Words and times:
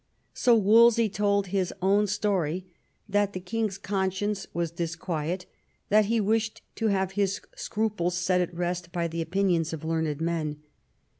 So 0.33 0.55
Wolsey 0.55 1.07
told 1.09 1.45
his 1.53 1.71
own 1.79 2.07
story; 2.07 2.65
that 3.07 3.33
the 3.33 3.39
king's 3.39 3.77
conscience 3.77 4.47
was 4.51 4.71
dis 4.71 4.95
quiet, 4.95 5.43
and 5.43 5.47
that 5.89 6.05
he 6.05 6.19
wished 6.19 6.63
to 6.77 6.87
have 6.87 7.11
his 7.11 7.39
scruples 7.55 8.17
set 8.17 8.41
at 8.41 8.51
rest 8.51 8.91
by 8.91 9.07
the 9.07 9.21
opinions 9.21 9.73
of 9.73 9.85
learned 9.85 10.19
men. 10.19 10.61